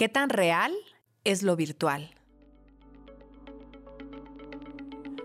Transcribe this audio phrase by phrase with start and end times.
[0.00, 0.72] ¿Qué tan real
[1.24, 2.08] es lo virtual?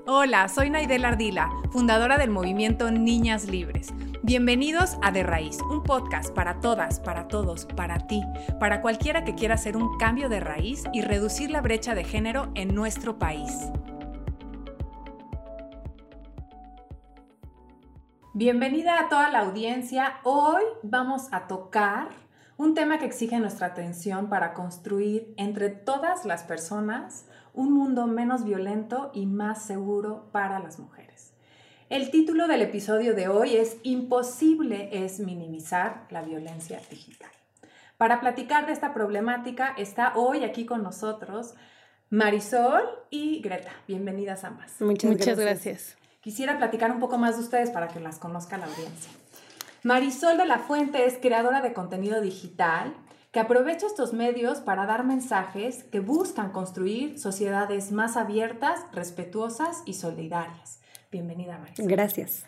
[0.05, 3.93] Hola, soy Naidel Ardila, fundadora del movimiento Niñas Libres.
[4.21, 8.21] Bienvenidos a De Raíz, un podcast para todas, para todos, para ti,
[8.59, 12.51] para cualquiera que quiera hacer un cambio de raíz y reducir la brecha de género
[12.53, 13.53] en nuestro país.
[18.34, 20.17] Bienvenida a toda la audiencia.
[20.26, 22.24] Hoy vamos a tocar
[22.58, 28.44] un tema que exige nuestra atención para construir entre todas las personas un mundo menos
[28.44, 31.34] violento y más seguro para las mujeres.
[31.90, 37.30] El título del episodio de hoy es Imposible es minimizar la violencia digital.
[37.98, 41.53] Para platicar de esta problemática está hoy aquí con nosotros
[42.09, 43.72] Marisol y Greta.
[43.88, 44.81] Bienvenidas ambas.
[44.81, 45.95] Muchas, gracias.
[46.22, 49.12] Quisiera platicar un poco más de ustedes para que las conozca la audiencia.
[49.85, 52.95] Marisol de la Fuente es creadora de contenido digital
[53.31, 59.94] que aprovecha estos medios para dar mensajes que buscan construir sociedades más abiertas, respetuosas y
[59.94, 60.81] solidarias.
[61.11, 61.86] Bienvenida, Marisol.
[61.86, 62.47] Gracias.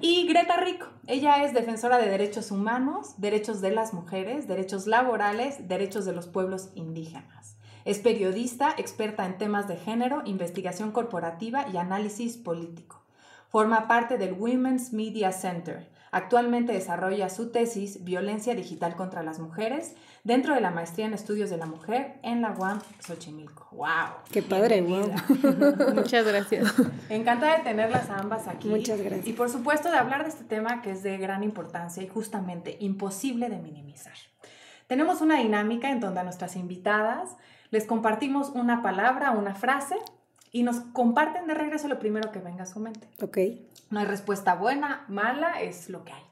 [0.00, 5.68] Y Greta Rico, ella es defensora de derechos humanos, derechos de las mujeres, derechos laborales,
[5.68, 7.58] derechos de los pueblos indígenas.
[7.84, 13.04] Es periodista, experta en temas de género, investigación corporativa y análisis político.
[13.50, 19.94] Forma parte del Women's Media Center, Actualmente desarrolla su tesis Violencia Digital contra las Mujeres
[20.24, 23.68] dentro de la maestría en estudios de la mujer en la UAM Xochimilco.
[23.72, 23.88] ¡Wow!
[24.30, 24.80] ¡Qué padre!
[24.80, 25.12] Wow.
[25.94, 26.74] Muchas gracias.
[27.08, 28.68] Encantada de tenerlas ambas aquí.
[28.68, 29.26] Muchas gracias.
[29.26, 32.76] Y por supuesto de hablar de este tema que es de gran importancia y justamente
[32.80, 34.14] imposible de minimizar.
[34.86, 37.36] Tenemos una dinámica en donde a nuestras invitadas
[37.70, 39.96] les compartimos una palabra, una frase
[40.52, 43.08] y nos comparten de regreso lo primero que venga a su mente.
[43.22, 43.38] Ok.
[43.90, 46.22] No hay respuesta buena, mala, es lo que hay.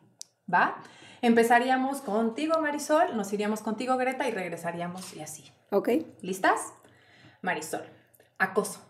[0.53, 0.83] ¿Va?
[1.23, 5.45] Empezaríamos contigo, Marisol, nos iríamos contigo, Greta, y regresaríamos y así.
[5.71, 5.89] Ok.
[6.21, 6.73] ¿Listas?
[7.43, 7.83] Marisol,
[8.39, 8.81] acoso.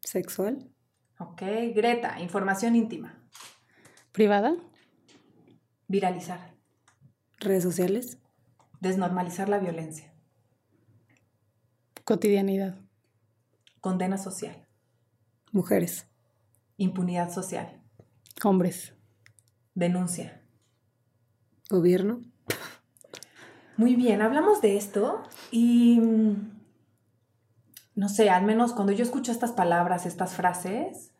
[0.00, 0.70] Sexual.
[1.18, 1.42] Ok,
[1.74, 3.20] Greta, información íntima.
[4.12, 4.54] Privada.
[5.88, 6.54] Viralizar.
[7.38, 8.18] Redes sociales.
[8.80, 10.12] Desnormalizar la violencia.
[12.04, 12.83] Cotidianidad.
[13.84, 14.66] Condena social.
[15.52, 16.08] Mujeres.
[16.78, 17.82] Impunidad social.
[18.42, 18.94] Hombres.
[19.74, 20.40] Denuncia.
[21.68, 22.22] Gobierno.
[23.76, 26.62] Muy bien, hablamos de esto y mm,
[27.94, 31.12] no sé, al menos cuando yo escucho estas palabras, estas frases,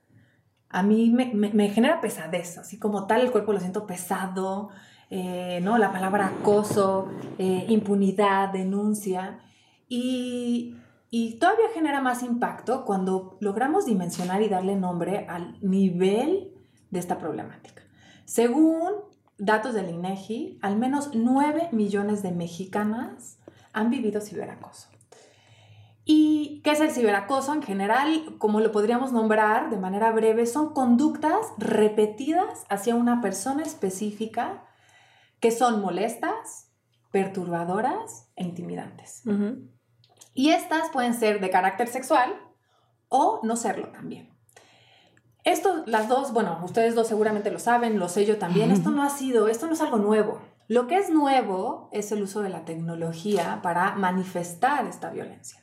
[0.70, 4.70] a mí me, genera pesadez, así como tal el cuerpo lo siento pesado,
[5.10, 5.76] eh, ¿no?
[5.76, 9.41] La palabra acoso, eh, impunidad, denuncia.
[9.86, 10.78] Y
[11.16, 16.52] y todavía genera más impacto cuando logramos dimensionar y darle nombre al nivel
[16.91, 17.84] de esta problemática.
[18.25, 18.91] Según
[19.38, 23.38] datos del INEGI, al menos 9 millones de mexicanas
[23.72, 24.88] han vivido ciberacoso.
[26.04, 27.54] ¿Y qué es el ciberacoso?
[27.54, 33.62] En general, como lo podríamos nombrar de manera breve, son conductas repetidas hacia una persona
[33.62, 34.64] específica
[35.38, 36.72] que son molestas,
[37.12, 39.22] perturbadoras e intimidantes.
[40.34, 42.34] Y estas pueden ser de carácter sexual
[43.09, 44.34] o no serlo también.
[45.45, 49.03] Esto, las dos, bueno, ustedes dos seguramente lo saben, lo sé yo también, esto no
[49.03, 50.41] ha sido, esto no es algo nuevo.
[50.69, 55.62] Lo que es nuevo es el uso de la tecnología para manifestar esta violencia.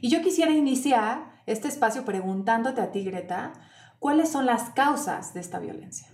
[0.00, 3.52] Y yo quisiera iniciar este espacio preguntándote a ti, Greta,
[4.00, 6.08] ¿cuáles son las causas de esta violencia?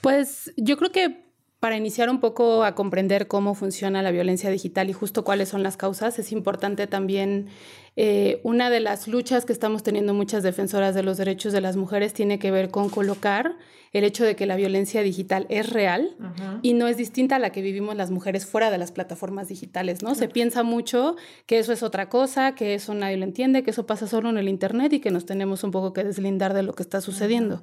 [0.00, 1.31] Pues yo creo que
[1.62, 5.62] para iniciar un poco a comprender cómo funciona la violencia digital y justo cuáles son
[5.62, 7.50] las causas, es importante también,
[7.94, 11.76] eh, una de las luchas que estamos teniendo muchas defensoras de los derechos de las
[11.76, 13.56] mujeres tiene que ver con colocar
[13.92, 16.16] el hecho de que la violencia digital es real
[16.62, 20.02] y no es distinta a la que vivimos las mujeres fuera de las plataformas digitales,
[20.02, 20.16] ¿no?
[20.16, 21.14] Se piensa mucho
[21.46, 24.38] que eso es otra cosa, que eso nadie lo entiende, que eso pasa solo en
[24.38, 27.62] el Internet y que nos tenemos un poco que deslindar de lo que está sucediendo.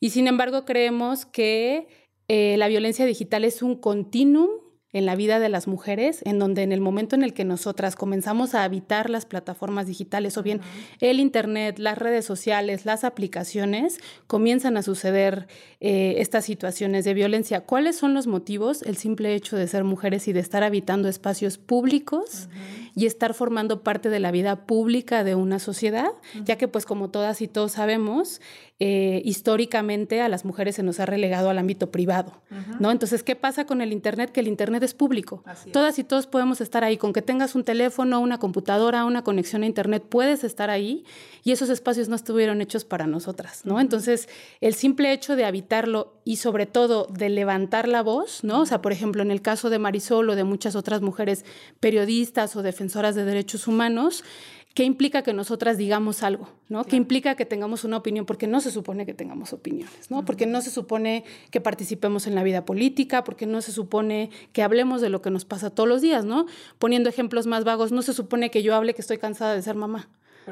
[0.00, 1.88] Y sin embargo, creemos que
[2.28, 4.48] eh, la violencia digital es un continuum
[4.92, 7.94] en la vida de las mujeres, en donde en el momento en el que nosotras
[7.94, 10.60] comenzamos a habitar las plataformas digitales o bien
[11.00, 15.46] el Internet, las redes sociales, las aplicaciones, comienzan a suceder
[15.80, 17.60] eh, estas situaciones de violencia.
[17.60, 18.82] ¿Cuáles son los motivos?
[18.82, 22.48] El simple hecho de ser mujeres y de estar habitando espacios públicos
[22.94, 26.10] y estar formando parte de la vida pública de una sociedad,
[26.44, 28.40] ya que pues como todas y todos sabemos,
[28.80, 32.42] eh, históricamente a las mujeres se nos ha relegado al ámbito privado,
[32.78, 32.92] ¿no?
[32.92, 34.30] Entonces, ¿qué pasa con el Internet?
[34.30, 35.42] Que el Internet es público.
[35.72, 36.96] Todas y todos podemos estar ahí.
[36.96, 41.04] Con que tengas un teléfono, una computadora, una conexión a Internet, puedes estar ahí
[41.42, 43.80] y esos espacios no estuvieron hechos para nosotras, ¿no?
[43.80, 44.28] Entonces,
[44.60, 48.60] el simple hecho de habitarlo y sobre todo de levantar la voz, ¿no?
[48.60, 51.44] O sea, por ejemplo, en el caso de Marisol o de muchas otras mujeres
[51.80, 54.22] periodistas o defensoras de derechos humanos,
[54.72, 56.48] ¿qué implica que nosotras digamos algo?
[56.68, 56.84] ¿no?
[56.84, 58.24] ¿Qué implica que tengamos una opinión?
[58.24, 60.24] Porque no se supone que tengamos opiniones, ¿no?
[60.24, 64.62] Porque no se supone que participemos en la vida política, porque no se supone que
[64.62, 66.46] hablemos de lo que nos pasa todos los días, ¿no?
[66.78, 69.74] Poniendo ejemplos más vagos, no se supone que yo hable que estoy cansada de ser
[69.74, 70.08] mamá.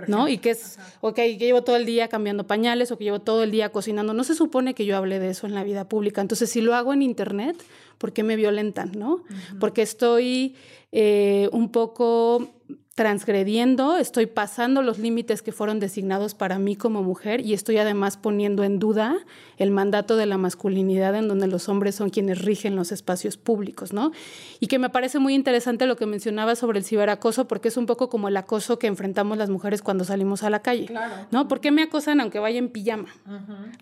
[0.07, 0.29] ¿No?
[0.29, 3.43] Y que es, ok, que llevo todo el día cambiando pañales o que llevo todo
[3.43, 4.15] el día cocinando.
[4.15, 6.21] No se supone que yo hable de eso en la vida pública.
[6.21, 7.57] Entonces, si lo hago en Internet,
[7.99, 9.23] ¿por qué me violentan, no?
[9.61, 10.57] Porque estoy
[10.93, 12.49] eh, un poco
[12.97, 18.17] transgrediendo, estoy pasando los límites que fueron designados para mí como mujer y estoy además
[18.17, 19.19] poniendo en duda
[19.57, 23.93] el mandato de la masculinidad en donde los hombres son quienes rigen los espacios públicos,
[23.93, 24.13] ¿no?
[24.61, 27.87] Y que me parece muy interesante lo que mencionaba sobre el ciberacoso porque es un
[27.87, 30.89] poco como el acoso que enfrentamos las mujeres cuando salimos a la calle,
[31.31, 31.49] ¿no?
[31.49, 33.09] ¿Por qué me acosan aunque vaya en pijama?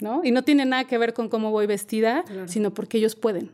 [0.01, 0.21] ¿No?
[0.25, 3.51] Y no tiene nada que ver con cómo voy vestida, sino porque ellos pueden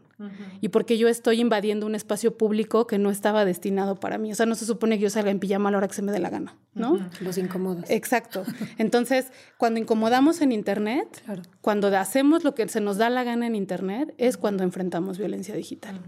[0.60, 4.32] y porque yo estoy invadiendo un espacio público que no estaba destinado para mí.
[4.32, 6.02] O sea, no se supone que yo salga en pijama a la hora que se
[6.02, 6.98] me dé la gana, ¿no?
[7.20, 7.88] Los incomodos.
[7.88, 8.44] Exacto.
[8.78, 11.22] Entonces, cuando incomodamos en Internet,
[11.62, 15.54] cuando hacemos lo que se nos da la gana en Internet, es cuando enfrentamos violencia
[15.54, 16.00] digital.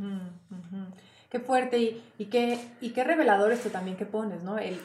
[1.31, 4.59] Qué fuerte y, qué, y qué revelador esto también que pones, ¿no?
[4.59, 4.81] El,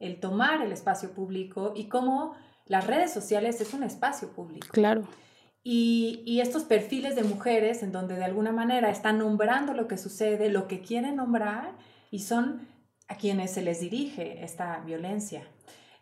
[0.00, 2.34] el tomar el espacio público y cómo
[2.64, 4.66] las redes sociales es un espacio público.
[4.72, 5.04] Claro.
[5.62, 10.48] Y, estos perfiles de mujeres en donde de alguna manera están nombrando lo que sucede,
[10.48, 11.72] lo que quieren nombrar,
[12.10, 12.66] y son
[13.08, 15.42] a quienes se les dirige esta violencia.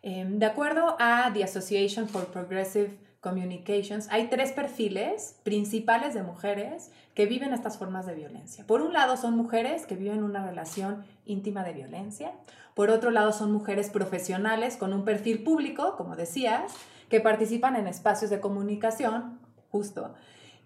[0.01, 6.89] Em, de acuerdo a The Association for Progressive Communications, hay tres perfiles principales de mujeres
[7.13, 8.65] que viven estas formas de violencia.
[8.65, 12.31] Por un lado son mujeres que viven una relación íntima de violencia.
[12.75, 16.73] Por otro lado son mujeres profesionales con un perfil público, como decías,
[17.09, 19.37] que participan en espacios de comunicación
[19.69, 20.13] justo.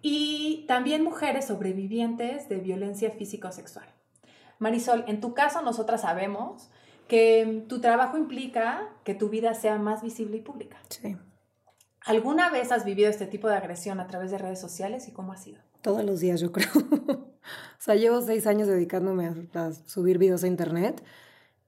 [0.00, 3.86] Y también mujeres sobrevivientes de violencia físico-sexual.
[4.60, 6.70] Marisol, en tu caso nosotras sabemos
[7.08, 10.78] que tu trabajo implica que tu vida sea más visible y pública.
[10.88, 11.16] Sí.
[12.04, 15.32] ¿Alguna vez has vivido este tipo de agresión a través de redes sociales y cómo
[15.32, 15.58] ha sido?
[15.80, 16.68] Todos los días, yo creo.
[16.74, 17.32] o
[17.78, 21.02] sea, llevo seis años dedicándome a, subir videos a internet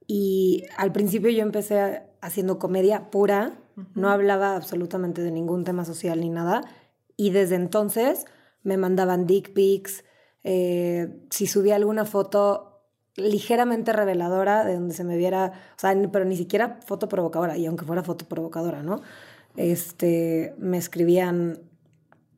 [0.05, 3.59] y al principio yo empecé haciendo comedia pura,
[3.93, 6.61] no hablaba absolutamente de ningún tema social ni nada
[7.15, 8.25] y desde entonces
[8.63, 10.03] me mandaban dick pics,
[10.43, 12.81] eh, si subía alguna foto
[13.15, 17.65] ligeramente reveladora de donde se me viera, o sea, pero ni siquiera foto provocadora, y
[17.65, 19.01] aunque fuera foto provocadora, ¿no?
[19.57, 21.59] Este, me escribían,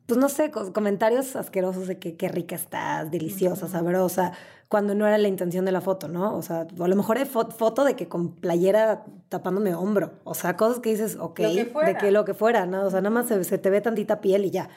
[0.06, 4.32] pues no sé, comentarios asquerosos de que qué rica estás, deliciosa, sabrosa,
[4.68, 6.34] cuando no era la intención de la foto, ¿no?
[6.34, 10.56] O sea, a lo mejor es foto de que con playera tapándome hombro, o sea,
[10.56, 12.84] cosas que dices, ok, de que lo que fuera, ¿no?
[12.84, 14.70] O sea, nada más se, te ve tantita piel y ya.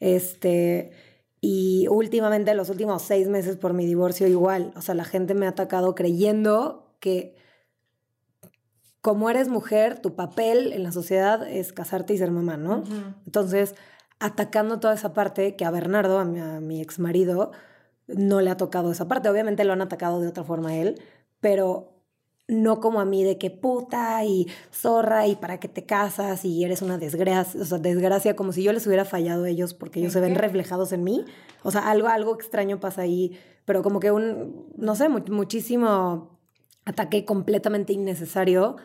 [0.00, 0.90] Este,
[1.40, 5.46] y últimamente, los últimos seis meses por mi divorcio, igual, o sea, la gente me
[5.46, 7.36] ha atacado creyendo que
[9.06, 12.82] como eres mujer, tu papel en la sociedad es casarte y ser mamá, ¿no?
[13.24, 13.76] Entonces,
[14.18, 17.52] atacando toda esa parte que a Bernardo, a mi, a mi ex marido,
[18.08, 19.28] no le ha tocado esa parte.
[19.28, 21.00] Obviamente lo han atacado de otra forma a él,
[21.38, 22.02] pero
[22.48, 26.64] no como a mí de que puta y zorra y para qué te casas y
[26.64, 30.00] eres una desgracia, o sea, desgracia como si yo les hubiera fallado a ellos porque
[30.00, 31.24] ellos se ven reflejados en mí.
[31.62, 36.35] O sea, algo, algo extraño pasa ahí, pero como que un, no sé, muchísimo
[36.86, 38.76] ataque completamente innecesario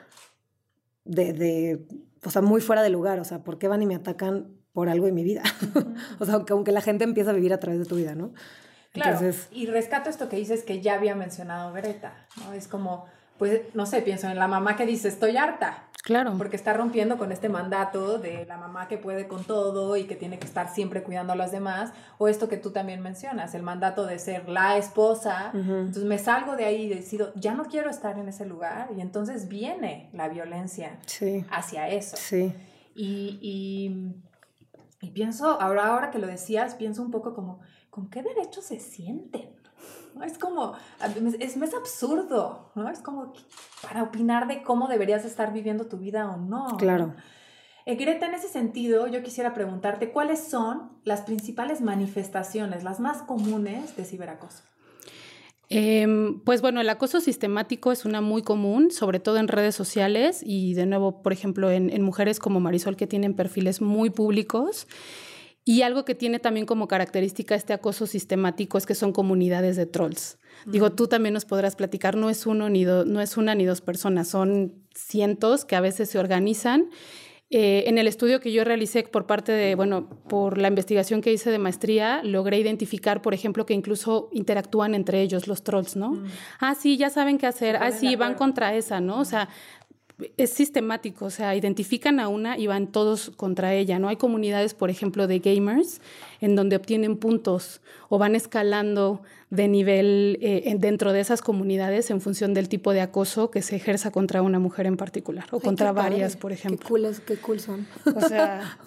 [1.06, 1.86] de, de,
[2.25, 3.20] o sea, muy fuera de lugar.
[3.20, 5.44] O sea, ¿por qué van y me atacan por algo en mi vida?
[6.20, 8.34] o sea, aunque, aunque la gente empieza a vivir a través de tu vida, ¿no?
[8.92, 9.22] Claro,
[9.52, 12.52] y rescato esto que dices que ya había mencionado Greta, ¿no?
[12.52, 13.06] Es como,
[13.38, 15.88] pues, no sé, pienso en la mamá que dice, estoy harta.
[16.03, 16.34] Claro.
[16.38, 20.15] Porque está rompiendo con este mandato de la mamá que puede con todo y que
[20.15, 21.91] tiene que estar siempre cuidando a las demás.
[22.17, 25.51] O esto que tú también mencionas, el mandato de ser la esposa.
[25.53, 28.89] Entonces me salgo de ahí y decido, ya no quiero estar en ese lugar.
[28.98, 31.00] Y entonces viene la violencia
[31.51, 32.17] hacia eso.
[32.17, 32.53] Sí.
[32.96, 38.24] Y, y, y pienso, ahora, ahora que lo decías, pienso un poco como ¿con qué
[38.24, 39.50] derecho se sienten?
[40.13, 40.24] ¿No?
[40.24, 40.74] Es como,
[41.39, 42.89] es, es absurdo, ¿no?
[42.89, 43.34] Es como
[43.82, 46.77] para opinar de cómo deberías estar viviendo tu vida o no.
[46.77, 47.13] Claro.
[47.86, 53.24] Eh, Greta, en ese sentido, yo quisiera preguntarte cuáles son las principales manifestaciones, las más
[53.24, 54.63] comunes de ciberacoso.
[55.74, 60.41] Em, pues bueno, el acoso sistemático es una muy común, sobre todo en redes sociales
[60.46, 64.86] y de nuevo, por ejemplo, en, mujeres como Marisol que tienen perfiles muy públicos.
[65.63, 69.86] Y algo que tiene también como característica este acoso sistemático es que son comunidades de
[69.86, 70.39] trolls.
[70.65, 73.82] Digo, tú también nos podrás platicar, no es uno ni no es una ni dos
[73.82, 76.89] personas, son cientos que a veces se organizan
[77.53, 81.34] eh, en el estudio que yo realicé por parte de, bueno, por la investigación que
[81.34, 86.12] hice de maestría, logré identificar, por ejemplo, que incluso interactúan entre ellos los trolls, ¿no?
[86.12, 86.25] Mm.
[86.62, 87.75] Ah, sí, ya saben qué hacer.
[87.75, 89.20] Ah, sí, van contra esa, ¿no?
[89.20, 89.50] O sea,
[90.38, 94.08] es sistemático, o sea, identifican a una y van todos contra ella, ¿no?
[94.08, 96.01] Hay comunidades, por ejemplo, de gamers
[96.40, 102.22] en donde obtienen puntos o van escalando de nivel eh, dentro de esas comunidades en
[102.22, 105.92] función del tipo de acoso que se ejerza contra una mujer en particular o contra
[105.92, 106.88] varias, por ejemplo.
[106.88, 107.88] Qué cool, qué cool son.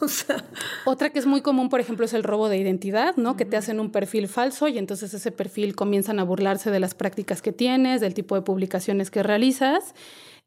[0.00, 0.44] O sea,
[0.84, 3.36] otra que es muy común, por ejemplo, es el robo de identidad, ¿no?
[3.36, 6.94] Que te hacen un perfil falso y entonces ese perfil comienzan a burlarse de las
[6.94, 9.94] prácticas que tienes, del tipo de publicaciones que realizas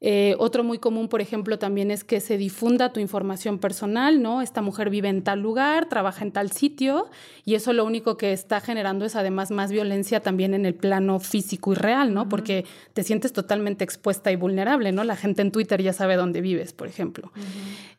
[0.00, 4.42] eh, otro muy común, por ejemplo, también es que se difunda tu información personal, ¿no?
[4.42, 7.10] Esta mujer vive en tal lugar, trabaja en tal sitio,
[7.44, 11.18] y eso lo único que está generando es además más violencia también en el plano
[11.18, 12.28] físico y real, ¿no?
[12.28, 15.02] Porque te sientes totalmente expuesta y vulnerable, ¿no?
[15.02, 17.32] La gente en Twitter ya sabe dónde vives, por ejemplo.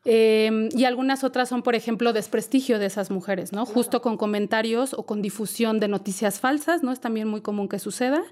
[0.05, 3.65] Em, y algunas otras son, por ejemplo, desprestigio de esas mujeres, ¿no?
[3.65, 6.93] Justo con comentarios o con difusión de noticias falsas, ¿no?
[6.93, 8.23] Es también muy común que suceda.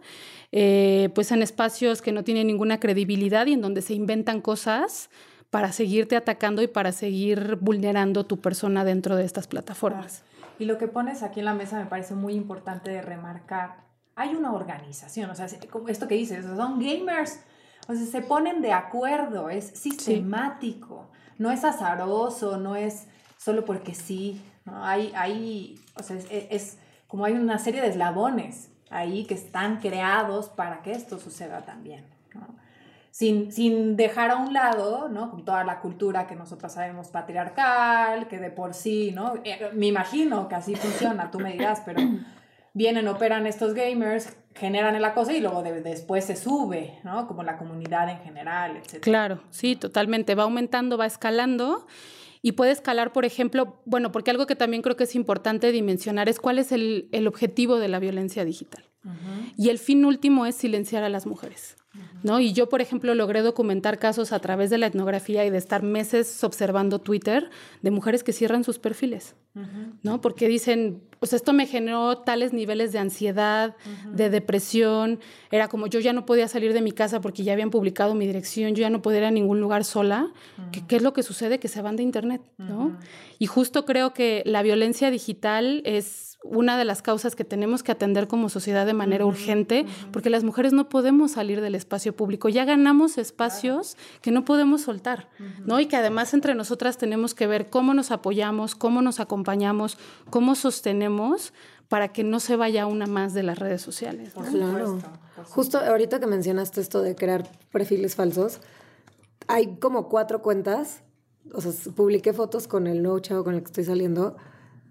[0.54, 5.10] Eh, pues en espacios que no tienen ninguna credibilidad y en donde se inventan cosas
[5.50, 10.24] para seguirte atacando y para seguir vulnerando tu persona dentro de estas plataformas.
[10.60, 13.78] Y lo que pones aquí en la mesa me parece muy importante de remarcar.
[14.16, 17.40] Hay una organización, o sea, esto que dices, son gamers,
[17.88, 23.94] o sea, se ponen de acuerdo, es sistemático, no es azaroso, no es solo porque
[23.94, 24.84] sí, ¿no?
[24.84, 29.80] Hay, hay o sea, es, es como hay una serie de eslabones ahí que están
[29.80, 32.06] creados para que esto suceda también.
[33.18, 35.32] Sin, sin, dejar a un lado, ¿no?
[35.32, 39.34] Con toda la cultura que nosotros sabemos patriarcal, que de por sí, ¿no?
[39.44, 42.00] Eh, me imagino que así funciona, tú me dirás, pero
[42.76, 47.26] vienen, operan estos gamers, generan el acoso y luego después se sube, ¿no?
[47.26, 49.02] Como la comunidad en general, etc.
[49.02, 50.36] Claro, sí, totalmente.
[50.36, 51.88] Va aumentando, va escalando
[52.44, 56.30] y puede escalar, por ejemplo, bueno, porque algo que también creo que es importante dimensionar
[56.30, 58.84] es cuál es el, objetivo de la violencia digital.
[59.58, 61.78] Y el fin último es silenciar a las mujeres.
[62.24, 62.40] ¿No?
[62.40, 65.84] Y yo, por ejemplo, logré documentar casos a través de la etnografía y de estar
[65.84, 67.50] meses observando Twitter
[67.82, 69.36] de mujeres que cierran sus perfiles,
[70.04, 70.22] ¿no?
[70.22, 73.76] Porque dicen, pues esto me generó tales niveles de ansiedad,
[74.12, 75.20] de depresión,
[75.52, 78.28] era como yo ya no podía salir de mi casa porque ya habían publicado mi
[78.28, 80.32] dirección, yo ya no podía ir a ningún lugar sola,
[80.72, 81.60] ¿Qué, es lo que sucede?
[81.60, 82.98] Que se van de internet, ¿no?
[83.40, 87.92] Y justo creo que la violencia digital es una de las causas que tenemos que
[87.92, 92.50] atender como sociedad de manera urgente, porque las mujeres no podemos salir del espacio público,
[92.50, 95.30] ya ganamos espacios que no podemos soltar,
[95.66, 95.80] ¿no?
[95.80, 99.98] Y que además entre nosotras tenemos que ver cómo nos apoyamos, cómo nos acompañamos,
[100.30, 101.54] cómo sostenemos
[101.90, 104.34] para que no se vaya una más de las redes sociales.
[104.50, 105.00] claro.
[105.50, 108.60] Justo ahorita que mencionaste esto de crear perfiles falsos,
[109.48, 111.02] hay como cuatro cuentas,
[111.54, 114.36] o sea, publiqué fotos con el nuevo chavo con el que estoy saliendo,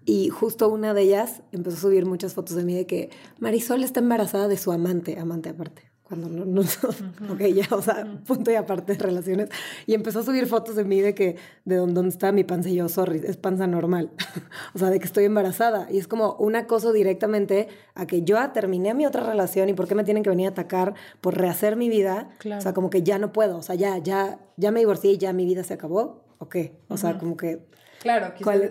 [0.07, 3.09] y justo una de ellas empezó a subir muchas fotos de mí de que
[3.39, 5.91] Marisol está embarazada de su amante, amante aparte.
[6.01, 9.49] Cuando no, no ok, ya, o sea, punto y aparte de relaciones.
[9.85, 11.35] Y empezó a subir fotos de mí de que,
[11.65, 14.11] de dónde está mi panza y yo, sorry, es panza normal.
[14.73, 15.91] o sea, de que estoy embarazada.
[15.91, 19.89] Y es como un acoso directamente a que yo terminé mi otra relación y por
[19.89, 22.29] qué me tienen que venir a atacar por rehacer mi vida.
[22.57, 23.57] O sea, como que ya no puedo.
[23.57, 26.23] O sea, ya, ya, ya me divorcié y ya mi vida se acabó.
[26.37, 26.77] ¿O qué?
[26.87, 27.67] O sea, como que...
[27.99, 28.61] Claro, quizás,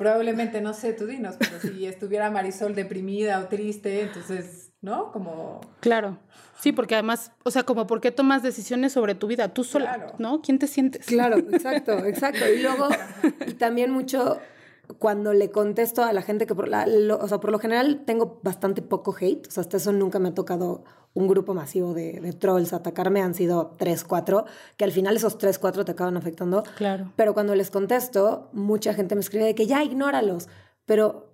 [0.00, 5.12] probablemente, no sé, tú dinos, pero si estuviera Marisol deprimida o triste, entonces, ¿no?
[5.12, 5.60] Como...
[5.80, 6.18] Claro.
[6.58, 10.14] Sí, porque además, o sea, como por qué tomas decisiones sobre tu vida, tú sola,
[10.16, 10.40] ¿no?
[10.40, 11.04] ¿Quién te sientes?
[11.04, 12.48] Claro, exacto, exacto.
[12.48, 12.88] Y luego,
[13.46, 14.40] y también mucho
[14.98, 16.86] cuando le contesto a la gente que, por, la,
[17.20, 20.30] o sea, por lo general tengo bastante poco hate, o sea, hasta eso nunca me
[20.30, 24.44] ha tocado un grupo masivo de, de, trolls atacarme, han sido tres, cuatro,
[24.76, 26.62] que al final esos tres, cuatro te acaban afectando.
[26.76, 27.12] Claro.
[27.16, 30.48] Pero cuando les contesto, mucha gente me escribe de que ya ignóralos,
[30.86, 31.30] pero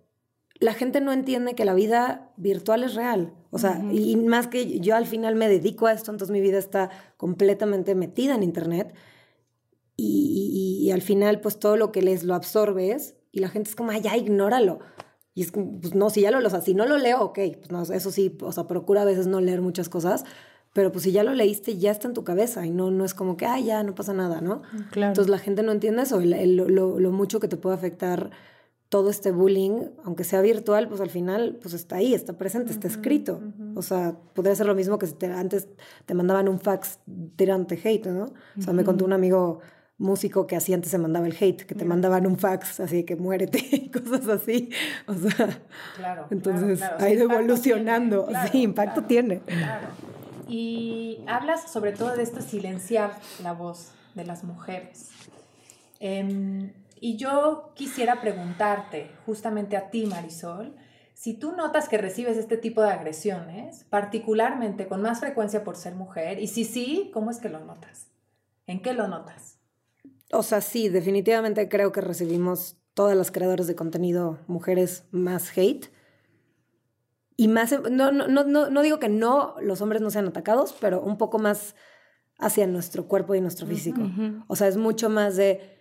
[0.59, 3.35] la gente no entiende que la vida virtual es real.
[3.51, 6.59] O sea, y más que yo al final me dedico a esto, entonces mi vida
[6.59, 8.95] está completamente metida en Internet.
[9.97, 13.69] Y, y, y al final, pues todo lo que les lo absorbes y la gente
[13.69, 14.79] es como, ay, ya, ignóralo.
[15.35, 17.39] Y es como, pues no, si ya lo, o sea, si no lo leo, ok,
[17.59, 20.25] pues no, eso sí, o sea, procura a veces no leer muchas cosas,
[20.73, 23.13] pero pues si ya lo leíste, ya está en tu cabeza y no, no es
[23.13, 24.63] como que, ay, ya, no pasa nada, ¿no?
[24.91, 25.11] Claro.
[25.11, 28.31] Entonces la gente no entiende eso, lo, lo, mucho que te puede afectar
[28.89, 32.89] todo este bullying, aunque sea virtual, pues al final pues está ahí, está presente, está
[32.89, 33.43] escrito.
[33.75, 35.69] O sea, podría ser lo mismo que si antes
[36.07, 37.01] te mandaban un fax
[37.37, 38.33] tirante hate, ¿no?
[38.57, 39.61] O sea, me contó un amigo
[39.99, 43.17] músico que así antes se mandaba el hate, que te mandaban un fax, así que
[43.17, 44.71] muérete y cosas así.
[45.07, 45.61] O sea,
[45.97, 48.29] claro, entonces ha ido evolucionando.
[48.51, 49.41] sí, impacto tiene.
[49.41, 49.89] Claro.
[50.49, 53.13] Y hablas sobre todo de esto, silenciar
[53.43, 55.11] la voz de las mujeres.
[55.99, 60.75] Em, y yo quisiera preguntarte, justamente a ti, Marisol,
[61.15, 65.95] si tú notas que recibes este tipo de agresiones, particularmente con más frecuencia por ser
[65.95, 68.09] mujer, y si sí, ¿cómo es que lo notas?
[68.67, 69.56] ¿En qué lo notas?
[70.33, 75.87] O sea, sí, definitivamente creo que recibimos todas las creadoras de contenido mujeres más hate.
[77.37, 81.03] Y más, no, no, no, no digo que no, los hombres no sean atacados, pero
[81.03, 81.75] un poco más
[82.39, 84.01] hacia nuestro cuerpo y nuestro físico.
[84.49, 85.76] O sea, es mucho más de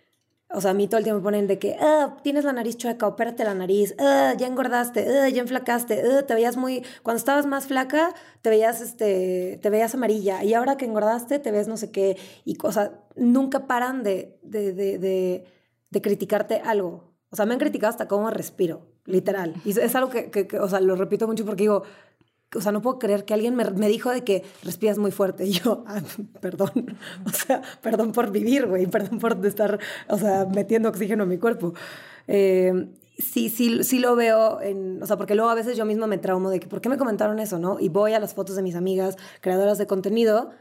[0.49, 3.07] o sea, a mí todo el tiempo ponen de que, ah, tienes la nariz chueca,
[3.07, 7.67] opérate la nariz, ah, ya engordaste, ah, ya enflacaste, te veías muy, cuando estabas más
[7.67, 11.91] flaca, te veías, este, te veías amarilla, y ahora que engordaste, te ves no sé
[11.91, 14.97] qué, y cosas, nunca paran de, de, de,
[15.89, 17.15] de, criticarte algo.
[17.31, 19.55] O sea, me han criticado hasta cómo respiro, literal.
[19.65, 21.83] Y es algo que, que, o sea, lo repito mucho porque digo,
[22.55, 25.45] o sea, no puedo creer que alguien me, me dijo de que respiras muy fuerte.
[25.45, 26.01] Y yo, ah,
[26.41, 31.29] perdón, o sea, perdón por vivir, güey, perdón por estar, o sea, metiendo oxígeno en
[31.29, 31.73] mi cuerpo.
[32.27, 36.07] Eh, sí, sí, sí lo veo, en, o sea, porque luego a veces yo misma
[36.07, 37.79] me traumo de que, ¿por qué me comentaron eso, no?
[37.79, 40.51] Y voy a las fotos de mis amigas creadoras de contenido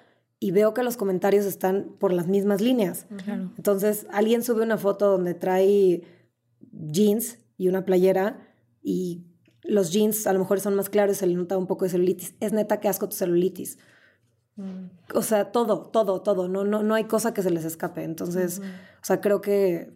[0.41, 3.07] y veo que los comentarios están por las mismas líneas.
[3.57, 6.03] Entonces, alguien sube una foto donde trae
[6.71, 8.47] jeans y una playera
[8.83, 9.25] y
[9.65, 12.35] los jeans a lo mejor son más claros, se le nota un poco de celulitis.
[12.41, 13.79] Es neta que asco tu celulitis.
[14.57, 14.87] Mm.
[15.15, 16.49] O sea, todo, todo, todo.
[16.49, 18.05] No, no, no hay cosa que se les escape.
[18.05, 19.93] Entonces, o sea, creo que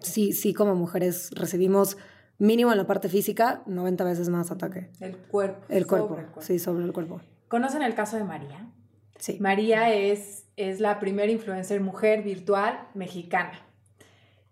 [0.00, 1.98] sí, sí, como mujeres recibimos
[2.38, 4.90] mínimo en la parte física 90 veces más ataque.
[5.00, 5.64] El cuerpo.
[5.68, 7.20] El cuerpo, sí, sobre el cuerpo.
[7.48, 8.70] ¿Conocen el caso de María?
[9.18, 9.38] Sí.
[9.40, 13.60] María es, es la primera influencer mujer virtual mexicana.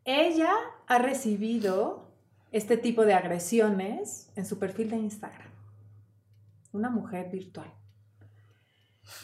[0.05, 0.53] Ella
[0.87, 2.10] ha recibido
[2.53, 5.49] este tipo de agresiones en su perfil de Instagram.
[6.73, 7.73] Una mujer virtual.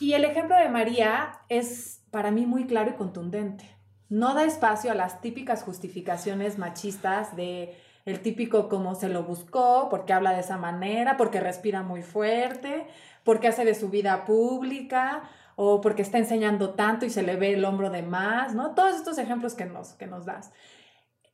[0.00, 3.64] Y el ejemplo de María es para mí muy claro y contundente.
[4.08, 9.88] No da espacio a las típicas justificaciones machistas de el típico como se lo buscó,
[9.90, 12.86] porque habla de esa manera, porque respira muy fuerte,
[13.24, 15.24] porque hace de su vida pública
[15.56, 18.74] o porque está enseñando tanto y se le ve el hombro de más, ¿no?
[18.74, 20.52] Todos estos ejemplos que nos, que nos das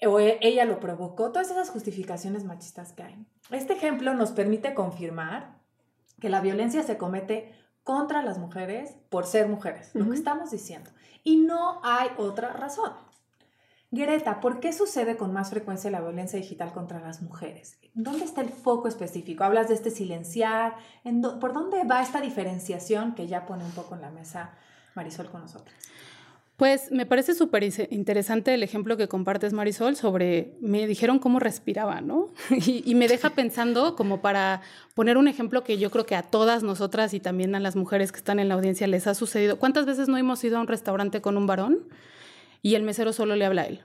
[0.07, 3.27] o e, ella lo provocó, todas esas justificaciones machistas que hay.
[3.51, 5.61] Este ejemplo nos permite confirmar
[6.21, 7.53] que la violencia se comete
[7.85, 10.91] contra las mujeres por ser mujeres, lo que estamos diciendo.
[11.25, 12.93] Y no hay otra razón.
[13.95, 17.79] Greta, ¿por qué sucede con más frecuencia la violencia digital contra las mujeres?
[17.93, 19.45] ¿Dónde está el foco específico?
[19.45, 20.77] Hablas de este silenciar.
[21.41, 24.55] ¿Por dónde va esta diferenciación que ya pone un poco en la mesa
[24.95, 25.77] Marisol con nosotros?
[26.63, 32.01] Pues me parece súper interesante el ejemplo que compartes, Marisol, sobre, me dijeron cómo respiraba,
[32.01, 32.29] ¿no?
[32.85, 34.61] Y, me deja pensando como para
[34.95, 38.13] poner un ejemplo que yo creo que a todas nosotras y también a las mujeres
[38.13, 39.59] que están en la audiencia les ha sucedido.
[39.59, 41.81] ¿Cuántas veces no hemos ido a un restaurante con un varón
[42.63, 43.81] y el mesero solo le habla a él?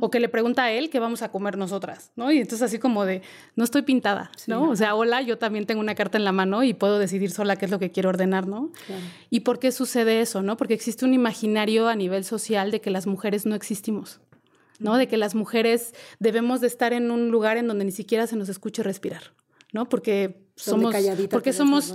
[0.00, 2.32] O que le pregunta a él qué vamos a comer nosotras, ¿no?
[2.32, 3.22] Y entonces así como de,
[3.54, 4.70] no estoy pintada, ¿no?
[4.70, 7.54] O sea, hola, yo también tengo una carta en la mano y puedo decidir sola
[7.54, 8.72] qué es lo que quiero ordenar, ¿no?
[9.30, 10.56] ¿Y por qué sucede eso, no?
[10.56, 14.20] Porque existe un imaginario a nivel social de que las mujeres no existimos,
[14.80, 14.96] ¿no?
[14.96, 18.34] De que las mujeres debemos de estar en un lugar en donde ni siquiera se
[18.34, 19.32] nos escuche respirar,
[19.72, 19.88] ¿no?
[19.88, 20.92] Porque somos,
[21.30, 21.94] porque somos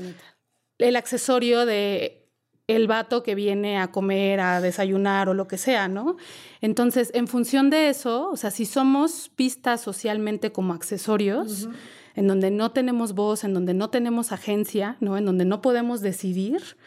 [0.78, 2.23] el accesorio de
[2.68, 6.16] el vato que viene a comer, a desayunar o lo que sea, ¿no?
[6.62, 11.68] Entonces, en función de eso, o sea, si somos pistas socialmente como accesorios,
[12.16, 15.18] en donde no tenemos voz, en donde no tenemos agencia, ¿no?
[15.18, 16.78] En donde no podemos decidir,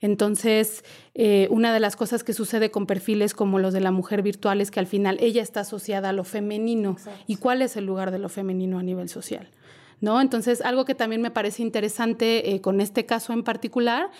[0.00, 4.22] entonces, eh, una de las cosas que sucede con perfiles como los de la mujer
[4.22, 6.96] virtual es que al final ella está asociada a lo femenino.
[7.26, 9.48] ¿Y cuál es el lugar de lo femenino a nivel social?
[10.00, 10.20] ¿No?
[10.20, 14.10] Entonces, algo que también me parece interesante eh, con este caso en particular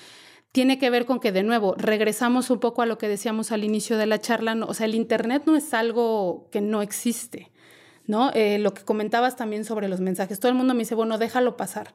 [0.57, 3.63] tiene que ver con que, de nuevo, regresamos un poco a lo que decíamos al
[3.63, 7.51] inicio de la charla, o sea, el Internet no es algo que no existe,
[8.07, 8.31] ¿no?
[8.33, 11.59] Eh, lo que comentabas también sobre los mensajes, todo el mundo me dice, bueno, déjalo
[11.59, 11.93] pasar.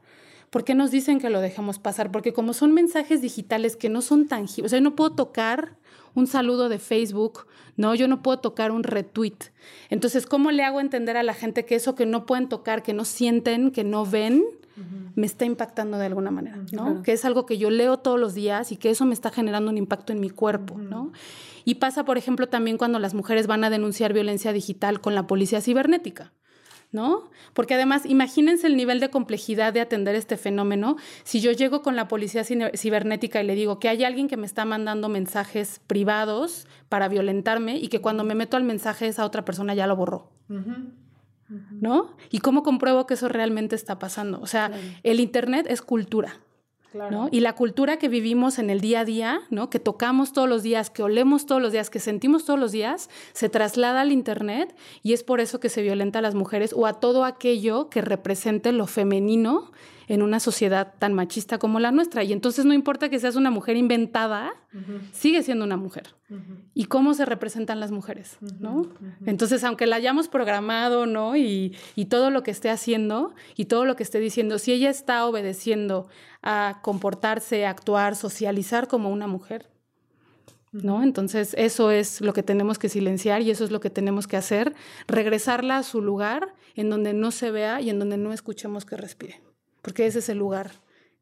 [0.52, 2.12] ¿Por qué nos dicen que lo dejemos pasar?
[2.12, 5.78] Porque como son mensajes digitales que no son tangibles, o sea, yo no puedo tocar
[6.14, 7.48] un saludo de Facebook,
[7.78, 7.96] ¿no?
[7.96, 9.40] Yo no puedo tocar un retweet.
[9.90, 12.94] Entonces, ¿cómo le hago entender a la gente que eso que no pueden tocar, que
[12.94, 14.44] no sienten, que no ven,
[15.16, 17.04] me está impactando de alguna manera, ¿no?
[17.04, 19.70] Que es algo que yo leo todos los días y que eso me está generando
[19.70, 21.12] un impacto en mi cuerpo, ¿no?
[21.66, 25.28] Y pasa, por ejemplo, también cuando las mujeres van a denunciar violencia digital con la
[25.28, 26.32] policía cibernética.
[26.92, 27.30] ¿no?
[27.54, 30.98] Porque además, imagínense el nivel de complejidad de atender este fenómeno.
[31.24, 34.46] Si yo llego con la policía cibernética y le digo que hay alguien que me
[34.46, 39.46] está mandando mensajes privados para violentarme y que cuando me meto al mensaje esa otra
[39.46, 40.32] persona ya lo borró.
[41.72, 42.16] ¿No?
[42.30, 44.40] ¿Y cómo compruebo que eso realmente está pasando?
[44.42, 44.72] O sea,
[45.04, 46.40] el Internet es cultura.
[47.32, 49.70] Y la cultura que vivimos en el día a día, ¿no?
[49.70, 53.10] que tocamos todos los días, que olemos todos los días, que sentimos todos los días,
[53.32, 56.86] se traslada al Internet y es por eso que se violenta a las mujeres o
[56.86, 59.72] a todo aquello que represente lo femenino
[60.08, 62.24] en una sociedad tan machista como la nuestra.
[62.24, 64.52] Y entonces no importa que seas una mujer inventada,
[65.12, 66.16] sigue siendo una mujer.
[66.74, 68.38] ¿Y cómo se representan las mujeres?
[68.60, 68.88] ¿no?
[69.26, 71.36] Entonces, aunque la hayamos programado, ¿no?
[71.36, 74.90] Y, y, todo lo que esté haciendo y todo lo que esté diciendo, si ella
[74.90, 76.08] está obedeciendo
[76.42, 79.70] a comportarse, actuar, socializar como una mujer,
[80.72, 81.04] ¿no?
[81.04, 84.38] Entonces, eso es lo que tenemos que silenciar y eso es lo que tenemos que
[84.38, 84.74] hacer,
[85.08, 88.96] regresarla a su lugar en donde no se vea y en donde no escuchemos que
[88.96, 89.51] respire
[89.82, 90.72] porque ese es el lugar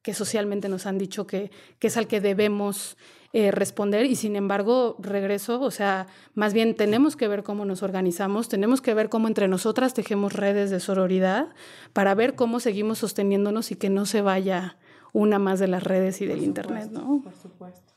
[0.01, 2.97] que socialmente nos han dicho que, es al que debemos
[3.33, 7.83] eh, responder y sin embargo regreso, o sea, más bien tenemos que ver cómo nos
[7.83, 11.49] organizamos, tenemos que ver cómo entre nosotras tejemos redes de sororidad
[11.93, 14.77] para ver cómo seguimos sosteniéndonos y que no se vaya
[15.11, 17.21] una más de las redes y del Internet, ¿no?
[17.23, 17.93] Por supuesto.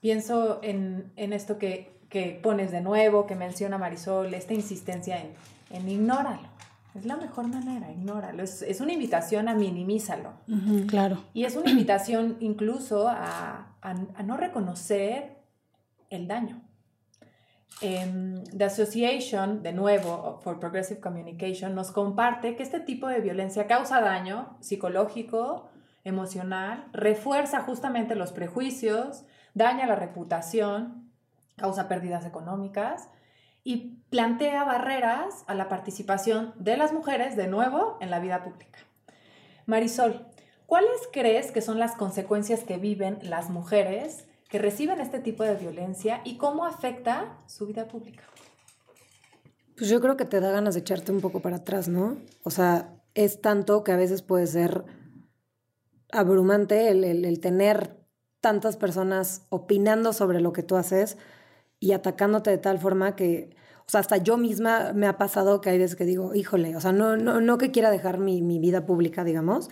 [0.00, 1.92] Pienso en, esto que,
[2.42, 5.32] pones de nuevo, que menciona Marisol, esta insistencia en,
[5.70, 6.48] en ignóralo
[6.94, 8.42] es la mejor manera, ignóralo.
[8.42, 10.32] Es, una invitación a minimízalo.
[10.88, 11.22] claro.
[11.32, 13.76] Y es una invitación incluso a,
[14.24, 15.38] no reconocer
[16.10, 16.62] el daño.
[17.82, 23.66] Um, The Association, de nuevo, for Progressive Communication, nos comparte que este tipo de violencia
[23.66, 25.70] causa daño psicológico,
[26.04, 29.24] emocional, refuerza justamente los prejuicios,
[29.54, 31.10] daña la reputación,
[31.56, 33.08] causa pérdidas económicas
[33.64, 38.78] y plantea barreras a la participación de las mujeres, de nuevo, en la vida pública.
[39.66, 40.26] Marisol,
[40.66, 45.54] ¿cuáles crees que son las consecuencias que viven las mujeres que reciben este tipo de
[45.54, 48.24] violencia y cómo afecta su vida pública?
[49.76, 52.16] Pues yo creo que te da ganas de echarte un poco para atrás, ¿no?
[52.42, 54.84] O sea, es tanto que a veces puede ser
[56.12, 57.96] abrumante el, el tener
[58.40, 61.16] tantas personas opinando sobre lo que tú haces
[61.80, 65.70] y atacándote de tal forma que, o sea, hasta yo misma me ha pasado que
[65.70, 68.58] hay veces que digo, híjole, o sea, no, no, no que quiera dejar mi, mi
[68.58, 69.70] vida pública, digamos,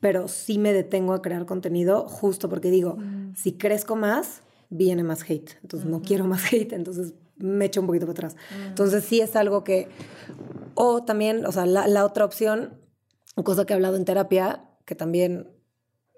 [0.00, 3.34] pero sí me detengo a crear contenido justo porque digo, mm.
[3.34, 5.58] si crezco más, viene más hate.
[5.62, 8.36] Entonces no quiero más hate, entonces me echo un poquito para atrás.
[8.36, 8.66] Mm.
[8.68, 9.88] Entonces sí es algo que,
[10.74, 12.78] o también, o sea, la, la otra opción,
[13.34, 15.48] cosa que he hablado en terapia, que también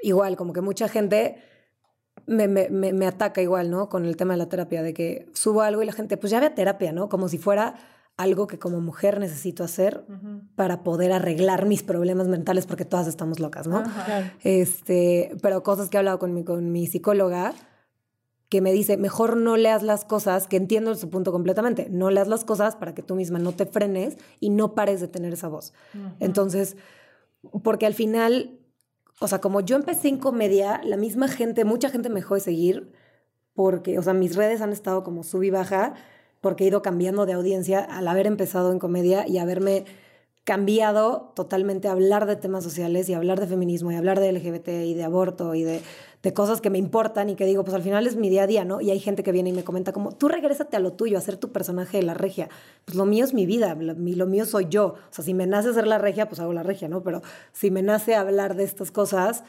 [0.02, 1.42] igual, como que mucha gente
[2.26, 3.88] me, me, me, ataca igual, ¿no?
[3.88, 6.40] Con el tema de la terapia, de que subo algo y la gente, pues ya
[6.40, 7.08] ve a terapia, ¿no?
[7.08, 7.74] Como si fuera
[8.16, 10.04] algo que como mujer necesito hacer
[10.54, 13.82] para poder arreglar mis problemas mentales, porque todas estamos locas, ¿no?
[14.44, 17.54] este, pero cosas que he hablado con mi, con mi psicóloga,
[18.50, 22.28] que me dice, mejor no leas las cosas, que entiendo su punto completamente, no leas
[22.28, 25.48] las cosas para que tú misma no te frenes y no pares de tener esa
[25.48, 25.72] voz.
[26.18, 26.76] Entonces,
[27.62, 28.59] porque al final
[29.20, 32.40] o sea, como yo empecé en comedia, la misma gente, mucha gente me dejó de
[32.40, 32.92] seguir
[33.54, 35.94] porque, o sea, mis redes han estado como sub y baja
[36.40, 39.84] porque he ido cambiando de audiencia al haber empezado en comedia y haberme
[40.44, 44.68] cambiado totalmente a hablar de temas sociales y hablar de feminismo y hablar de LGBT
[44.68, 45.82] y de aborto y de
[46.22, 48.46] de cosas que me importan y que digo, pues al final es mi día a
[48.46, 48.80] día, ¿no?
[48.80, 51.20] Y hay gente que viene y me comenta como, tú regrésate a lo tuyo, a
[51.20, 52.48] ser tu personaje de la regia.
[52.84, 54.86] Pues lo mío es mi vida, lo, lo mío soy yo.
[54.86, 57.02] O sea, si me nace ser la regia, pues hago la regia, ¿no?
[57.02, 59.44] Pero si me nace hablar de estas cosas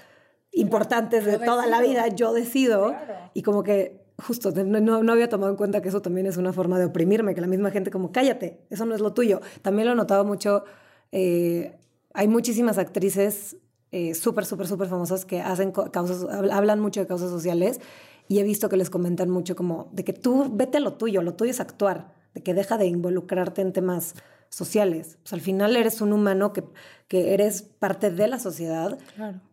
[0.53, 2.95] importantes de toda la vida, yo decido.
[3.33, 6.53] Y como que justo, no, no, había tomado en cuenta que eso también es una
[6.53, 9.41] forma de oprimirme, que la misma gente como, cállate, eso no es lo tuyo.
[9.61, 10.63] También lo he notado mucho,
[11.11, 11.77] eh,
[12.13, 13.57] hay muchísimas actrices
[13.91, 17.81] eh, súper, súper, súper famosas que hacen causas, hablan mucho de causas sociales
[18.27, 21.21] y he visto que les comentan mucho como de que tú vete a lo tuyo,
[21.21, 24.15] lo tuyo es actuar, de que deja de involucrarte en temas
[24.47, 25.17] sociales.
[25.23, 26.63] Pues al final eres un humano que,
[27.09, 28.97] que eres parte de la sociedad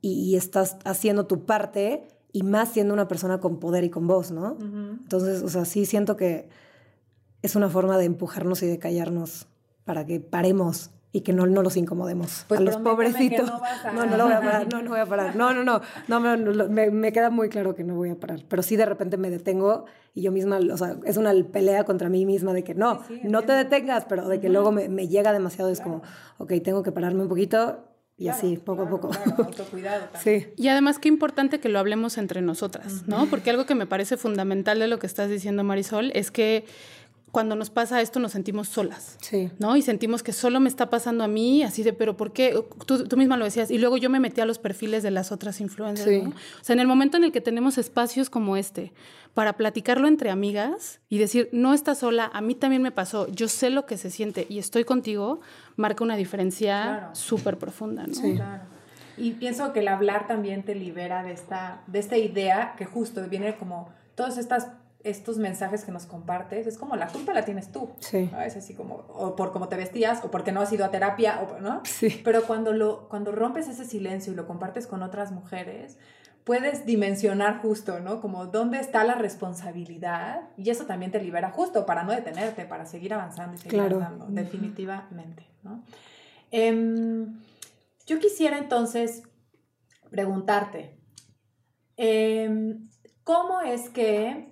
[0.01, 4.31] y, estás haciendo tu parte y más siendo una persona con poder y con voz,
[4.31, 4.57] ¿no?
[4.61, 6.49] Entonces, o sea, sí siento que
[7.43, 9.49] es una forma de empujarnos y de callarnos
[9.85, 13.51] para que paremos y que no, no los incomodemos pues a los pobrecitos.
[13.95, 15.37] No, no, no, voy a parar, no, no voy a parar.
[15.37, 18.41] No, no, no, no, me, me, queda muy claro que no voy a parar.
[18.49, 22.09] Pero sí de repente me detengo y yo misma, o sea, es una pelea contra
[22.09, 25.33] mí misma de que no, no te detengas, pero de que luego me, me, llega
[25.33, 26.03] demasiado, es como,
[26.39, 27.85] ok, tengo que pararme un poquito.
[28.21, 29.11] Y así, poco a poco.
[29.39, 30.49] autocuidado Sí.
[30.57, 33.27] Y además, qué importante que lo hablemos entre nosotras, ¿no?
[33.27, 36.65] Porque algo que me parece fundamental de lo que estás diciendo, Marisol, es que
[37.31, 39.51] cuando nos pasa esto nos sentimos solas, Sí.
[39.59, 39.77] ¿no?
[39.77, 42.59] Y sentimos que solo me está pasando a mí, así de, pero ¿por qué?
[42.87, 43.71] Tú, tú misma lo decías.
[43.71, 46.23] Y luego yo me metí a los perfiles de las otras influencers, Sí.
[46.23, 46.31] ¿no?
[46.31, 48.93] O sea, en el momento en el que tenemos espacios como este
[49.35, 53.47] para platicarlo entre amigas y decir, no estás sola, a mí también me pasó, yo
[53.49, 55.41] sé lo que se siente y estoy contigo,
[55.77, 57.15] marca una diferencia Claro.
[57.15, 58.15] súper profunda, ¿no?
[58.15, 58.35] Sí.
[58.37, 58.63] Claro.
[59.17, 63.21] Y pienso que el hablar también te libera de esta, de esta idea que justo
[63.29, 64.69] viene como todos estas,
[65.09, 67.91] estos mensajes que nos compartes, es como la culpa la tienes tú.
[68.01, 68.29] Sí.
[68.33, 68.41] ¿no?
[68.41, 71.41] Es así como, o por cómo te vestías, o porque no has ido a terapia,
[71.43, 71.83] o, ¿no?
[71.85, 72.21] Sí.
[72.25, 75.99] Pero cuando, lo, cuando rompes ese silencio y lo compartes con otras mujeres,
[76.45, 78.21] puedes dimensionar justo, ¿no?
[78.23, 82.87] Como dónde está la responsabilidad y eso también te libera justo para no detenerte, para
[82.87, 83.97] seguir avanzando y seguir Claro.
[83.97, 85.83] andando, definitivamente, ¿no?
[86.51, 87.39] Em,
[88.07, 89.25] yo quisiera entonces
[90.11, 90.99] preguntarte,
[91.99, 92.89] em,
[93.25, 94.49] ¿cómo es que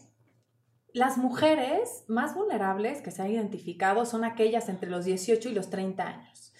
[0.96, 5.68] las mujeres más vulnerables que se han identificado son aquellas entre los 18 y los
[5.68, 6.54] 30 años?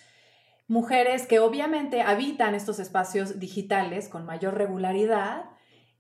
[0.69, 5.47] Mujeres que obviamente habitan estos espacios digitales con mayor regularidad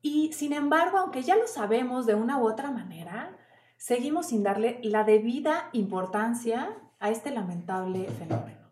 [0.03, 3.35] y sin embargo, aunque ya lo sabemos de una u otra manera,
[3.79, 8.69] seguimos sin darle la debida importancia a este lamentable fenómeno.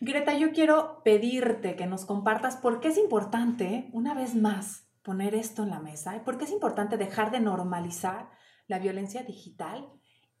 [0.00, 5.34] Greta, yo quiero pedirte que nos compartas por qué es importante, una vez más, poner
[5.34, 8.28] esto en la mesa y por qué es importante dejar de normalizar
[8.66, 9.88] la violencia digital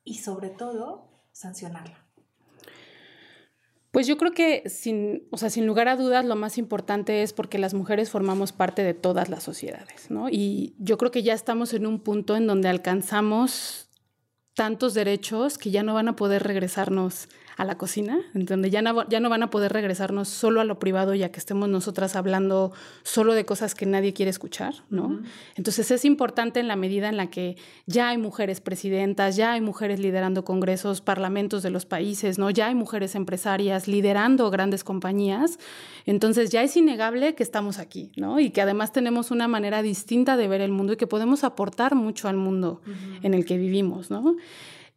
[0.04, 2.06] y sobre todo sancionarla.
[3.92, 7.32] Pues yo creo que sin, o sea, sin lugar a dudas lo más importante es
[7.32, 10.28] porque las mujeres formamos parte de todas las sociedades, ¿no?
[10.28, 13.88] Y yo creo que ya estamos en un punto en donde alcanzamos
[14.52, 18.82] tantos derechos que ya no van a poder regresarnos a la cocina, en donde ya
[18.82, 22.14] no, ya no van a poder regresarnos solo a lo privado, ya que estemos nosotras
[22.14, 25.20] hablando solo de cosas que nadie quiere escuchar, ¿no?
[25.56, 29.60] Entonces es importante en la medida en la que ya hay mujeres presidentas, ya hay
[29.60, 32.48] mujeres liderando congresos, parlamentos de los países, ¿no?
[32.50, 35.58] Ya hay mujeres empresarias liderando grandes compañías.
[36.06, 38.38] Entonces ya es innegable que estamos aquí, ¿no?
[38.38, 41.96] Y que además tenemos una manera distinta de ver el mundo y que podemos aportar
[41.96, 42.82] mucho al mundo
[43.24, 44.36] en el que vivimos, ¿no?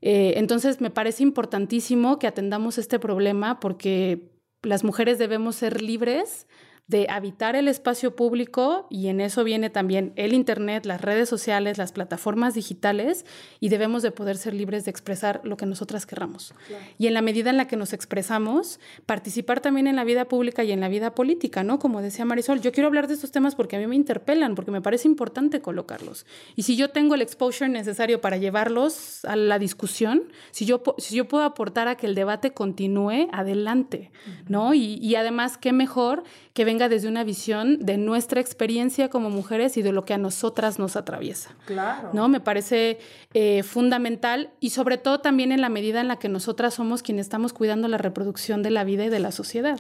[0.02, 4.32] Eh, entonces me parece importantísimo que atendamos este problema porque
[4.64, 6.48] las mujeres debemos ser libres
[6.92, 11.78] de habitar el espacio público y en eso viene también el Internet, las redes sociales,
[11.78, 13.26] las plataformas digitales
[13.62, 16.54] y debemos de poder ser libres de expresar lo que nosotras querramos.
[16.98, 20.66] Y en la medida en la que nos expresamos, participar también en la vida pública
[20.66, 21.80] y en la vida política, ¿no?
[21.80, 24.72] Como decía Marisol, yo quiero hablar de estos temas porque a mí me interpelan, porque
[24.72, 26.26] me parece importante colocarlos.
[26.58, 31.16] Y si yo tengo el exposure necesario para llevarlos a la discusión, si yo, si
[31.16, 34.12] yo puedo aportar a que el debate continúe, adelante,
[34.50, 34.74] ¿no?
[34.74, 36.24] Y, y además, qué mejor
[36.54, 40.18] que venga desde una visión de nuestra experiencia como mujeres y de lo que a
[40.18, 41.56] nosotras nos atraviesa.
[41.66, 42.10] Claro.
[42.14, 42.28] ¿no?
[42.28, 43.00] Me parece
[43.34, 47.26] eh, fundamental y sobre todo también en la medida en la que nosotras somos quienes
[47.26, 49.80] estamos cuidando la reproducción de la vida y de la sociedad,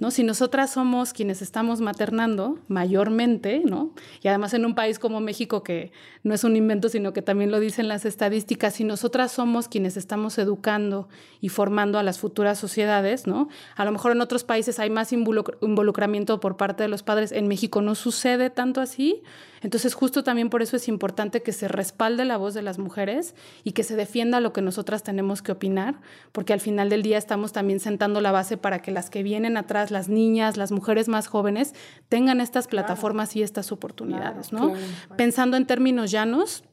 [0.00, 0.10] ¿no?
[0.10, 3.92] Si nosotras somos quienes estamos maternando mayormente, ¿no?
[4.22, 7.50] Y además en un país como México que no es un invento, sino que también
[7.50, 11.08] lo dicen las estadísticas, si nosotras somos quienes estamos educando
[11.40, 13.48] y formando a las futuras sociedades, ¿no?
[13.76, 15.58] A lo mejor en otros países hay más involucr-
[16.36, 19.22] por parte de los padres, en México no sucede tanto así,
[19.60, 23.34] entonces justo también por eso es importante que se respalde la voz de las mujeres
[23.64, 26.00] y que se defienda lo que nosotras tenemos que opinar,
[26.32, 29.56] porque al final del día estamos también sentando la base para que las que vienen
[29.56, 31.74] atrás, las niñas, las mujeres más jóvenes,
[32.08, 34.72] tengan estas plataformas y estas oportunidades, ¿no?
[34.72, 35.16] claro.
[35.16, 36.64] Pensando en términos llanos,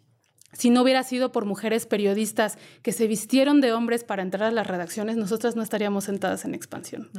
[0.55, 4.51] si no hubiera sido por mujeres periodistas que se vistieron de hombres para entrar a
[4.51, 7.09] las redacciones, nosotras no estaríamos sentadas en expansión,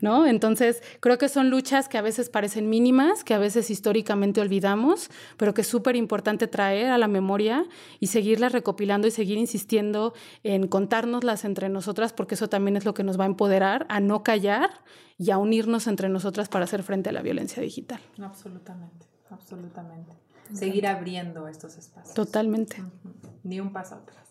[0.00, 0.26] ¿no?
[0.26, 5.10] Entonces, creo que son luchas que a veces parecen mínimas, que a veces históricamente olvidamos,
[5.36, 7.64] pero que es súper importante traer a la memoria
[7.98, 12.94] y seguirlas recopilando y seguir insistiendo en contárnoslas entre nosotras, porque eso también es lo
[12.94, 14.70] que nos va a empoderar a no callar
[15.18, 18.00] y a unirnos entre nosotras para hacer frente a la violencia digital.
[18.20, 20.25] Absolutamente, absolutamente.
[20.52, 22.14] Seguir abriendo estos espacios.
[22.14, 22.82] Totalmente.
[23.42, 24.26] Ni un paso atrás.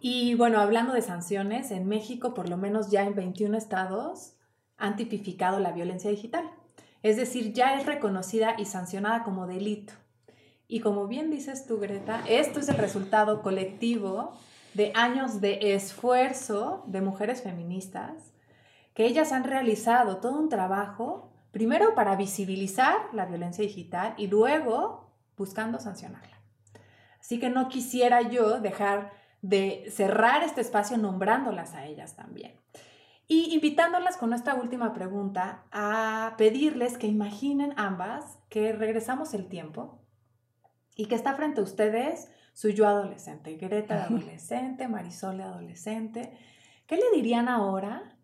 [0.00, 4.34] Y bueno, hablando de sanciones, en México por lo menos ya en 21 estados
[4.76, 6.48] han tipificado la violencia digital.
[7.02, 9.92] Es decir, ya es reconocida y sancionada como delito.
[10.68, 14.32] Y como bien dices tú, Greta, esto es el resultado colectivo
[14.74, 18.12] de años de esfuerzo de mujeres feministas,
[18.94, 25.10] que ellas han realizado todo un trabajo, primero para visibilizar la violencia digital y luego
[25.36, 26.38] buscando sancionarla.
[27.20, 32.58] Así que no quisiera yo dejar de cerrar este espacio nombrándolas a ellas también.
[33.26, 40.00] Y invitándolas con esta última pregunta a pedirles que imaginen ambas que regresamos el tiempo
[40.96, 46.32] y que está frente a ustedes su yo adolescente, Greta de adolescente, Marisol de adolescente.
[46.86, 48.17] ¿Qué le dirían ahora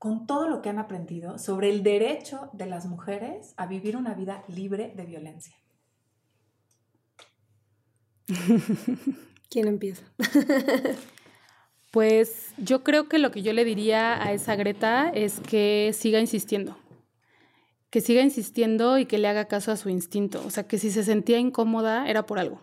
[0.00, 4.14] con todo lo que han aprendido sobre el derecho de las mujeres a vivir una
[4.14, 5.54] vida libre de violencia?
[9.50, 10.02] ¿Quién empieza?
[11.92, 16.18] pues yo creo que lo que yo le diría a esa Greta es que siga
[16.18, 16.78] insistiendo,
[17.90, 20.42] que siga insistiendo y que le haga caso a su instinto.
[20.46, 22.62] O sea, que si se sentía incómoda era por algo,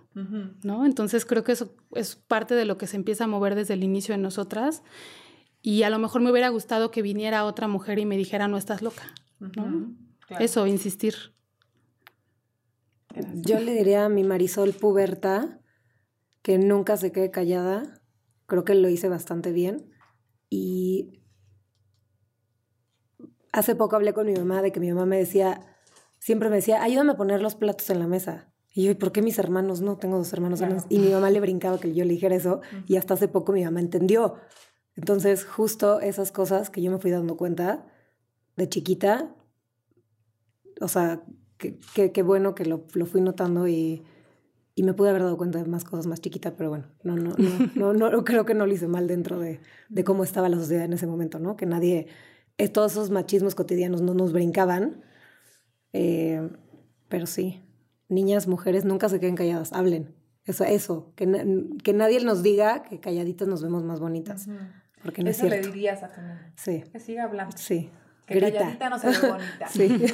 [0.64, 0.88] ¿no?
[0.88, 3.84] Entonces creo que eso es parte de lo que se empieza a mover desde el
[3.84, 4.82] inicio de nosotras.
[5.70, 8.56] Y a lo mejor me hubiera gustado que viniera otra mujer y me dijera, no
[8.56, 9.04] estás loca,
[9.38, 9.94] ¿no?
[10.40, 11.36] Eso, insistir.
[13.34, 15.60] Yo le diría a mi Marisol Puberta
[16.42, 18.02] que nunca se quede callada.
[18.46, 19.92] Creo que lo hice bastante bien.
[20.50, 21.20] Y
[23.52, 25.60] hace poco hablé con mi mamá de que mi mamá me decía,
[26.18, 28.54] siempre me decía, ayúdame a poner los platos en la mesa.
[28.72, 29.98] Y yo, ¿por qué mis hermanos no?
[29.98, 30.62] Tengo dos hermanos.
[30.88, 32.62] Y mi mamá le brincaba que yo le dijera eso.
[32.86, 34.36] Y hasta hace poco mi mamá entendió.
[34.98, 37.86] Entonces, justo esas cosas que yo me fui dando cuenta
[38.58, 39.34] de chiquita,
[40.82, 41.24] o sea,
[41.58, 44.04] qué bueno que lo, lo, fui notando y,
[44.74, 47.36] y, me pude haber dado cuenta de más cosas más chiquita, pero bueno, no, no,
[47.76, 50.58] no, no, no creo que no lo hice mal dentro de, de, cómo estaba la
[50.58, 51.56] sociedad en ese momento, ¿no?
[51.56, 52.08] Que nadie,
[52.74, 55.04] todos esos machismos cotidianos no nos brincaban,
[55.94, 56.50] eh,
[57.08, 57.62] pero sí,
[58.10, 60.16] niñas, mujeres, nunca se queden calladas, hablen.
[60.46, 61.28] Eso, eso que,
[61.84, 64.48] que nadie nos diga que calladitas nos vemos más bonitas.
[65.08, 66.52] Porque no Eso es le dirías a tu mamá.
[66.58, 66.84] Sí.
[66.92, 67.56] Que siga hablando.
[67.56, 67.90] Sí.
[68.26, 69.68] Que calladita no se ve bonita.
[69.70, 69.88] Sí.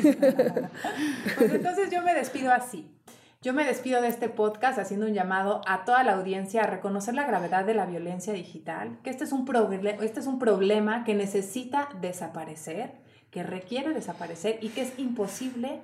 [1.37, 2.95] pues entonces yo me despido así.
[3.41, 7.15] Yo me despido de este podcast haciendo un llamado a toda la audiencia a reconocer
[7.15, 9.49] la gravedad de la violencia digital, que este es un,
[9.99, 12.93] este es un problema que necesita desaparecer,
[13.31, 15.81] que requiere desaparecer y que es imposible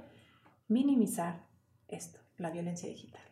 [0.68, 1.48] minimizar
[1.88, 3.24] esto, la violencia digital.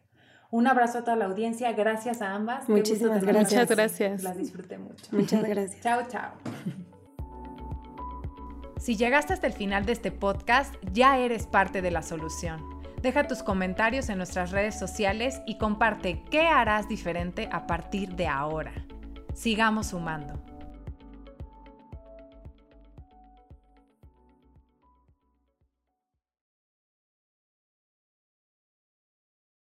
[0.50, 2.70] Un abrazo a toda la audiencia, gracias a ambas.
[2.70, 3.62] Muchísimas gracias.
[3.62, 4.24] Muchas gracias.
[4.24, 5.06] Las disfruté mucho.
[5.12, 5.82] Muchas gracias.
[5.82, 6.32] chao, chao.
[8.80, 12.64] Si llegaste hasta el final de este podcast, ya eres parte de la solución.
[13.02, 18.28] Deja tus comentarios en nuestras redes sociales y comparte qué harás diferente a partir de
[18.28, 18.74] ahora.
[19.34, 20.42] Sigamos sumando.